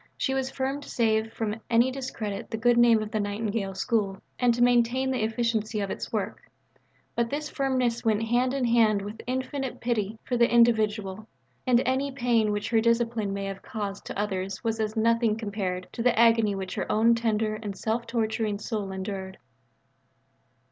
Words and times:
She 0.17 0.33
was 0.33 0.49
firm 0.49 0.81
to 0.81 0.89
save 0.89 1.31
from 1.31 1.61
any 1.69 1.91
discredit 1.91 2.49
the 2.49 2.57
good 2.57 2.75
name 2.75 3.03
of 3.03 3.11
the 3.11 3.19
Nightingale 3.19 3.75
School 3.75 4.17
and 4.39 4.51
to 4.55 4.63
maintain 4.63 5.11
the 5.11 5.23
efficiency 5.23 5.79
of 5.79 5.91
its 5.91 6.11
work; 6.11 6.49
but 7.15 7.29
this 7.29 7.49
firmness 7.49 8.03
went 8.03 8.23
hand 8.23 8.51
in 8.55 8.65
hand 8.65 9.03
with 9.03 9.21
infinite 9.27 9.79
pity 9.79 10.17
for 10.23 10.37
the 10.37 10.51
individual, 10.51 11.27
and 11.67 11.83
any 11.85 12.11
pain 12.11 12.51
which 12.51 12.71
her 12.71 12.81
discipline 12.81 13.31
may 13.31 13.45
have 13.45 13.61
caused 13.61 14.03
to 14.05 14.17
others 14.19 14.63
was 14.63 14.79
as 14.79 14.97
nothing 14.97 15.35
compared 15.37 15.87
to 15.93 16.01
the 16.01 16.17
agony 16.17 16.55
which 16.55 16.73
her 16.73 16.91
own 16.91 17.13
tender 17.13 17.59
and 17.61 17.77
self 17.77 18.07
torturing 18.07 18.57
soul 18.57 18.91
endured. 18.91 19.37